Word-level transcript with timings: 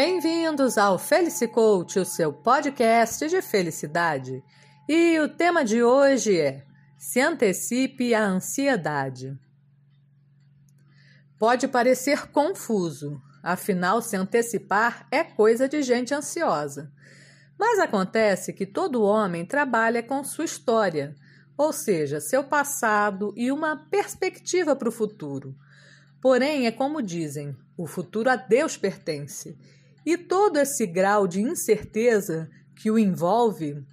Bem-vindos 0.00 0.78
ao 0.78 0.96
Felicicoach, 0.96 1.98
o 1.98 2.04
seu 2.04 2.32
podcast 2.32 3.28
de 3.28 3.42
felicidade. 3.42 4.44
E 4.88 5.18
o 5.18 5.28
tema 5.28 5.64
de 5.64 5.82
hoje 5.82 6.38
é: 6.38 6.64
se 6.96 7.20
antecipe 7.20 8.14
a 8.14 8.24
ansiedade. 8.24 9.36
Pode 11.36 11.66
parecer 11.66 12.28
confuso, 12.28 13.20
afinal, 13.42 14.00
se 14.00 14.14
antecipar 14.14 15.04
é 15.10 15.24
coisa 15.24 15.68
de 15.68 15.82
gente 15.82 16.14
ansiosa. 16.14 16.92
Mas 17.58 17.80
acontece 17.80 18.52
que 18.52 18.64
todo 18.64 19.02
homem 19.02 19.44
trabalha 19.44 20.00
com 20.00 20.22
sua 20.22 20.44
história, 20.44 21.16
ou 21.56 21.72
seja, 21.72 22.20
seu 22.20 22.44
passado 22.44 23.34
e 23.36 23.50
uma 23.50 23.76
perspectiva 23.90 24.76
para 24.76 24.90
o 24.90 24.92
futuro. 24.92 25.56
Porém, 26.22 26.68
é 26.68 26.70
como 26.70 27.02
dizem: 27.02 27.56
o 27.76 27.84
futuro 27.84 28.30
a 28.30 28.36
Deus 28.36 28.76
pertence 28.76 29.58
e 30.04 30.16
todo 30.16 30.58
esse 30.58 30.86
grau 30.86 31.26
de 31.26 31.40
incerteza 31.40 32.48
que 32.74 32.90
o 32.90 32.98
envolve 32.98 33.84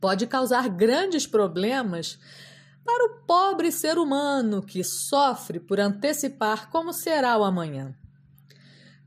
pode 0.00 0.26
causar 0.26 0.68
grandes 0.68 1.26
problemas 1.26 2.18
para 2.84 3.06
o 3.06 3.26
pobre 3.26 3.70
ser 3.70 3.98
humano 3.98 4.62
que 4.62 4.82
sofre 4.82 5.60
por 5.60 5.78
antecipar 5.78 6.70
como 6.70 6.92
será 6.92 7.38
o 7.38 7.44
amanhã. 7.44 7.94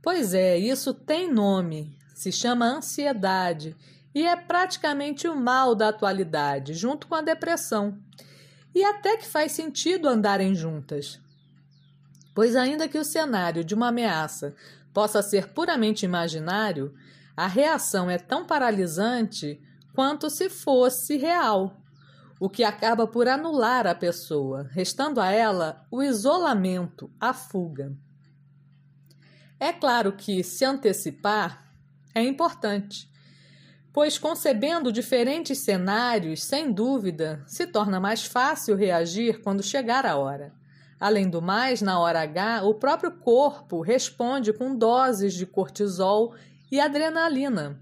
Pois 0.01 0.33
é, 0.33 0.57
isso 0.57 0.93
tem 0.93 1.31
nome, 1.31 1.97
se 2.13 2.31
chama 2.31 2.65
ansiedade 2.65 3.75
e 4.13 4.25
é 4.25 4.35
praticamente 4.35 5.27
o 5.27 5.35
mal 5.35 5.75
da 5.75 5.89
atualidade, 5.89 6.73
junto 6.73 7.07
com 7.07 7.15
a 7.15 7.21
depressão. 7.21 7.99
E 8.73 8.83
até 8.83 9.17
que 9.17 9.27
faz 9.27 9.51
sentido 9.51 10.07
andarem 10.07 10.55
juntas. 10.55 11.19
Pois, 12.33 12.55
ainda 12.55 12.87
que 12.87 12.97
o 12.97 13.03
cenário 13.03 13.63
de 13.63 13.73
uma 13.73 13.89
ameaça 13.89 14.55
possa 14.95 15.21
ser 15.21 15.49
puramente 15.49 16.05
imaginário, 16.05 16.93
a 17.35 17.47
reação 17.47 18.09
é 18.09 18.17
tão 18.17 18.45
paralisante 18.47 19.61
quanto 19.93 20.29
se 20.29 20.49
fosse 20.49 21.17
real, 21.17 21.83
o 22.39 22.49
que 22.49 22.63
acaba 22.63 23.05
por 23.05 23.27
anular 23.27 23.85
a 23.85 23.93
pessoa, 23.93 24.69
restando 24.71 25.19
a 25.19 25.29
ela 25.29 25.85
o 25.91 26.01
isolamento, 26.01 27.11
a 27.19 27.33
fuga. 27.33 27.93
É 29.59 29.73
claro 29.73 30.13
que 30.13 30.41
se 30.45 30.63
antecipar 30.63 31.75
é 32.13 32.23
importante, 32.23 33.11
pois 33.91 34.17
concebendo 34.17 34.93
diferentes 34.93 35.59
cenários, 35.59 36.41
sem 36.41 36.71
dúvida, 36.71 37.43
se 37.47 37.67
torna 37.67 37.99
mais 37.99 38.25
fácil 38.25 38.77
reagir 38.77 39.41
quando 39.41 39.61
chegar 39.61 40.05
a 40.05 40.15
hora. 40.15 40.53
Além 40.99 41.29
do 41.29 41.41
mais, 41.41 41.81
na 41.81 41.99
hora 41.99 42.21
H, 42.21 42.63
o 42.63 42.73
próprio 42.73 43.11
corpo 43.11 43.81
responde 43.81 44.53
com 44.53 44.75
doses 44.75 45.33
de 45.33 45.45
cortisol 45.45 46.33
e 46.71 46.79
adrenalina, 46.79 47.79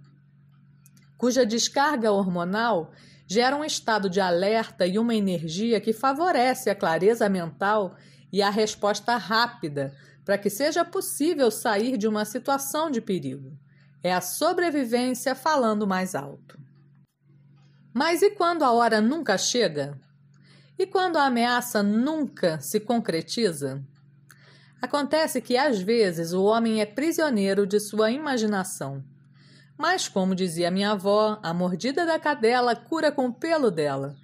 cuja 1.17 1.45
descarga 1.45 2.11
hormonal 2.11 2.91
gera 3.25 3.55
um 3.55 3.63
estado 3.63 4.09
de 4.09 4.19
alerta 4.19 4.85
e 4.85 4.99
uma 4.99 5.15
energia 5.15 5.79
que 5.79 5.93
favorece 5.93 6.69
a 6.69 6.75
clareza 6.75 7.29
mental 7.29 7.95
e 8.31 8.41
a 8.41 8.49
resposta 8.49 9.15
rápida 9.15 9.95
para 10.25 10.37
que 10.37 10.49
seja 10.49 10.83
possível 10.83 11.51
sair 11.51 11.97
de 11.97 12.07
uma 12.07 12.25
situação 12.25 12.89
de 12.89 13.01
perigo. 13.01 13.57
É 14.01 14.13
a 14.13 14.21
sobrevivência 14.21 15.35
falando 15.35 15.87
mais 15.87 16.15
alto. 16.15 16.59
Mas 17.93 18.21
e 18.21 18.31
quando 18.31 18.63
a 18.63 18.71
hora 18.71 18.99
nunca 18.99 19.37
chega? 19.37 19.99
E 20.77 20.87
quando 20.87 21.17
a 21.17 21.25
ameaça 21.25 21.83
nunca 21.83 22.59
se 22.59 22.79
concretiza? 22.79 23.83
Acontece 24.81 25.39
que 25.39 25.55
às 25.55 25.81
vezes 25.81 26.33
o 26.33 26.43
homem 26.43 26.81
é 26.81 26.85
prisioneiro 26.85 27.65
de 27.65 27.79
sua 27.79 28.11
imaginação. 28.11 29.03
Mas, 29.77 30.07
como 30.07 30.35
dizia 30.35 30.71
minha 30.71 30.91
avó, 30.91 31.39
a 31.41 31.53
mordida 31.53 32.05
da 32.05 32.19
cadela 32.19 32.75
cura 32.75 33.11
com 33.11 33.27
o 33.27 33.33
pelo 33.33 33.71
dela. 33.71 34.15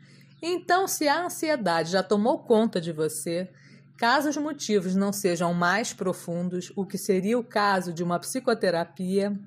Então, 0.41 0.87
se 0.87 1.07
a 1.07 1.25
ansiedade 1.25 1.91
já 1.91 2.03
tomou 2.03 2.39
conta 2.39 2.81
de 2.81 2.91
você, 2.91 3.49
caso 3.97 4.29
os 4.29 4.37
motivos 4.37 4.95
não 4.95 5.13
sejam 5.13 5.53
mais 5.53 5.93
profundos, 5.93 6.71
o 6.75 6.85
que 6.85 6.97
seria 6.97 7.37
o 7.37 7.43
caso 7.43 7.93
de 7.93 8.03
uma 8.03 8.19
psicoterapia, 8.19 9.37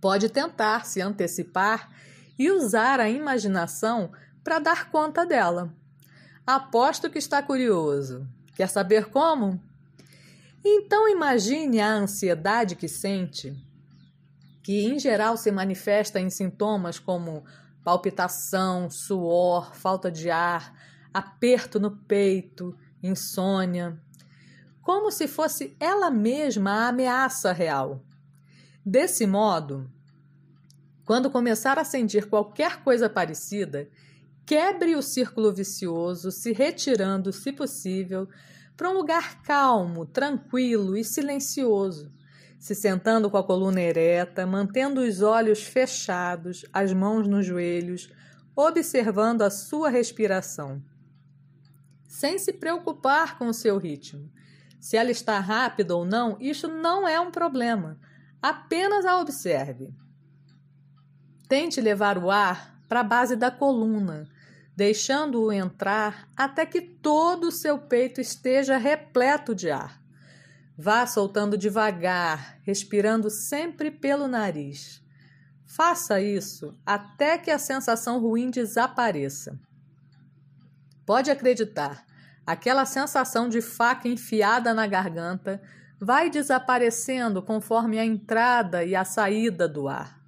pode 0.00 0.28
tentar 0.28 0.84
se 0.84 1.00
antecipar 1.00 1.90
e 2.38 2.50
usar 2.50 3.00
a 3.00 3.08
imaginação 3.08 4.12
para 4.44 4.58
dar 4.58 4.90
conta 4.90 5.26
dela. 5.26 5.74
Aposto 6.48 7.10
que 7.10 7.18
está 7.18 7.42
curioso. 7.42 8.26
Quer 8.56 8.70
saber 8.70 9.10
como? 9.10 9.60
Então 10.64 11.06
imagine 11.06 11.78
a 11.78 11.92
ansiedade 11.92 12.74
que 12.74 12.88
sente, 12.88 13.54
que 14.62 14.86
em 14.86 14.98
geral 14.98 15.36
se 15.36 15.52
manifesta 15.52 16.18
em 16.18 16.30
sintomas 16.30 16.98
como 16.98 17.44
palpitação, 17.84 18.88
suor, 18.88 19.74
falta 19.74 20.10
de 20.10 20.30
ar, 20.30 20.72
aperto 21.12 21.78
no 21.78 21.90
peito, 21.90 22.74
insônia, 23.02 24.00
como 24.80 25.10
se 25.10 25.28
fosse 25.28 25.76
ela 25.78 26.10
mesma 26.10 26.70
a 26.70 26.88
ameaça 26.88 27.52
real. 27.52 28.02
Desse 28.82 29.26
modo, 29.26 29.86
quando 31.04 31.30
começar 31.30 31.78
a 31.78 31.84
sentir 31.84 32.26
qualquer 32.26 32.82
coisa 32.82 33.10
parecida, 33.10 33.86
Quebre 34.48 34.96
o 34.96 35.02
círculo 35.02 35.52
vicioso, 35.52 36.32
se 36.32 36.52
retirando, 36.52 37.34
se 37.34 37.52
possível, 37.52 38.26
para 38.74 38.88
um 38.88 38.94
lugar 38.94 39.42
calmo, 39.42 40.06
tranquilo 40.06 40.96
e 40.96 41.04
silencioso, 41.04 42.10
se 42.58 42.74
sentando 42.74 43.30
com 43.30 43.36
a 43.36 43.44
coluna 43.44 43.82
ereta, 43.82 44.46
mantendo 44.46 45.02
os 45.02 45.20
olhos 45.20 45.62
fechados, 45.62 46.64
as 46.72 46.94
mãos 46.94 47.28
nos 47.28 47.44
joelhos, 47.44 48.10
observando 48.56 49.42
a 49.42 49.50
sua 49.50 49.90
respiração. 49.90 50.82
Sem 52.08 52.38
se 52.38 52.54
preocupar 52.54 53.36
com 53.36 53.48
o 53.48 53.54
seu 53.54 53.76
ritmo. 53.76 54.32
Se 54.80 54.96
ela 54.96 55.10
está 55.10 55.38
rápida 55.40 55.94
ou 55.94 56.06
não, 56.06 56.38
isso 56.40 56.68
não 56.68 57.06
é 57.06 57.20
um 57.20 57.30
problema. 57.30 58.00
Apenas 58.40 59.04
a 59.04 59.20
observe. 59.20 59.94
Tente 61.46 61.82
levar 61.82 62.16
o 62.16 62.30
ar 62.30 62.80
para 62.88 63.00
a 63.00 63.04
base 63.04 63.36
da 63.36 63.50
coluna 63.50 64.26
deixando-o 64.78 65.52
entrar 65.52 66.28
até 66.36 66.64
que 66.64 66.80
todo 66.80 67.48
o 67.48 67.50
seu 67.50 67.78
peito 67.78 68.20
esteja 68.20 68.76
repleto 68.76 69.52
de 69.52 69.72
ar. 69.72 70.00
Vá 70.78 71.04
soltando 71.04 71.58
devagar, 71.58 72.60
respirando 72.62 73.28
sempre 73.28 73.90
pelo 73.90 74.28
nariz. 74.28 75.02
Faça 75.66 76.20
isso 76.20 76.78
até 76.86 77.36
que 77.36 77.50
a 77.50 77.58
sensação 77.58 78.20
ruim 78.20 78.52
desapareça. 78.52 79.58
Pode 81.04 81.28
acreditar, 81.28 82.06
aquela 82.46 82.84
sensação 82.84 83.48
de 83.48 83.60
faca 83.60 84.06
enfiada 84.06 84.72
na 84.72 84.86
garganta 84.86 85.60
vai 85.98 86.30
desaparecendo 86.30 87.42
conforme 87.42 87.98
a 87.98 88.04
entrada 88.04 88.84
e 88.84 88.94
a 88.94 89.04
saída 89.04 89.66
do 89.66 89.88
ar. 89.88 90.22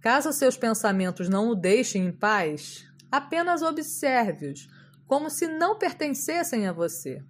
Caso 0.00 0.32
seus 0.32 0.56
pensamentos 0.56 1.28
não 1.28 1.48
o 1.48 1.54
deixem 1.56 2.06
em 2.06 2.12
paz, 2.12 2.85
Apenas 3.10 3.62
observe-os, 3.62 4.68
como 5.06 5.30
se 5.30 5.46
não 5.46 5.78
pertencessem 5.78 6.66
a 6.66 6.72
você. 6.72 7.22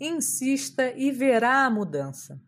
Insista 0.00 0.92
e 0.96 1.10
verá 1.12 1.64
a 1.64 1.70
mudança. 1.70 2.40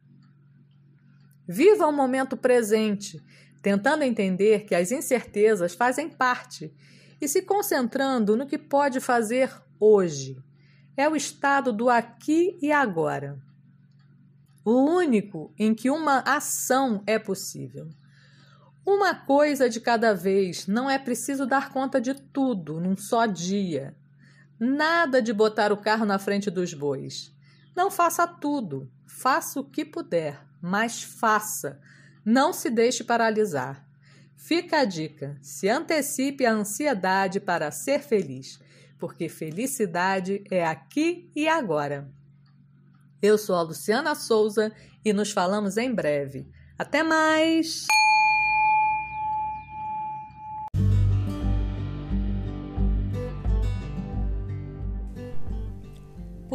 Viva 1.48 1.86
o 1.86 1.92
momento 1.92 2.36
presente, 2.36 3.22
tentando 3.62 4.02
entender 4.02 4.64
que 4.64 4.74
as 4.74 4.90
incertezas 4.90 5.74
fazem 5.74 6.08
parte 6.08 6.74
e 7.20 7.28
se 7.28 7.42
concentrando 7.42 8.36
no 8.36 8.46
que 8.46 8.58
pode 8.58 9.00
fazer 9.00 9.50
hoje. 9.78 10.36
É 10.96 11.08
o 11.08 11.14
estado 11.14 11.72
do 11.72 11.88
aqui 11.88 12.58
e 12.60 12.72
agora. 12.72 13.38
O 14.64 14.84
único 14.84 15.54
em 15.56 15.72
que 15.74 15.88
uma 15.88 16.18
ação 16.20 17.02
é 17.06 17.18
possível. 17.18 17.88
Uma 18.86 19.16
coisa 19.16 19.68
de 19.68 19.80
cada 19.80 20.14
vez, 20.14 20.68
não 20.68 20.88
é 20.88 20.96
preciso 20.96 21.44
dar 21.44 21.72
conta 21.72 22.00
de 22.00 22.14
tudo 22.14 22.80
num 22.80 22.96
só 22.96 23.26
dia. 23.26 23.96
Nada 24.60 25.20
de 25.20 25.32
botar 25.32 25.72
o 25.72 25.76
carro 25.76 26.06
na 26.06 26.20
frente 26.20 26.48
dos 26.52 26.72
bois. 26.72 27.34
Não 27.74 27.90
faça 27.90 28.28
tudo, 28.28 28.88
faça 29.04 29.58
o 29.58 29.64
que 29.64 29.84
puder, 29.84 30.40
mas 30.62 31.02
faça. 31.02 31.80
Não 32.24 32.52
se 32.52 32.70
deixe 32.70 33.02
paralisar. 33.02 33.84
Fica 34.36 34.78
a 34.78 34.84
dica: 34.84 35.36
se 35.42 35.68
antecipe 35.68 36.46
a 36.46 36.52
ansiedade 36.52 37.40
para 37.40 37.72
ser 37.72 37.98
feliz, 37.98 38.60
porque 39.00 39.28
felicidade 39.28 40.44
é 40.48 40.64
aqui 40.64 41.28
e 41.34 41.48
agora. 41.48 42.08
Eu 43.20 43.36
sou 43.36 43.56
a 43.56 43.62
Luciana 43.62 44.14
Souza 44.14 44.72
e 45.04 45.12
nos 45.12 45.32
falamos 45.32 45.76
em 45.76 45.92
breve. 45.92 46.48
Até 46.78 47.02
mais! 47.02 47.84